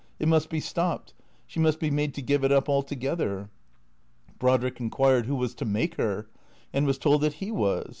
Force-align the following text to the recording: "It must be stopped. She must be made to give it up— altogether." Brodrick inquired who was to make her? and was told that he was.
"It 0.19 0.27
must 0.27 0.49
be 0.49 0.59
stopped. 0.59 1.13
She 1.45 1.59
must 1.59 1.79
be 1.79 1.91
made 1.91 2.15
to 2.15 2.23
give 2.23 2.43
it 2.43 2.51
up— 2.51 2.67
altogether." 2.67 3.51
Brodrick 4.39 4.79
inquired 4.79 5.27
who 5.27 5.35
was 5.35 5.53
to 5.53 5.63
make 5.65 5.93
her? 5.97 6.27
and 6.73 6.87
was 6.87 6.97
told 6.97 7.21
that 7.21 7.33
he 7.33 7.51
was. 7.51 7.87